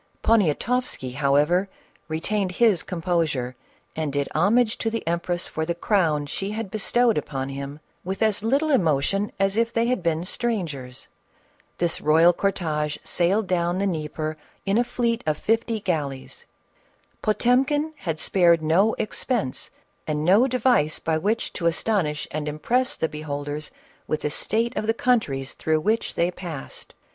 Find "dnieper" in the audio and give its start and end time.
13.85-14.37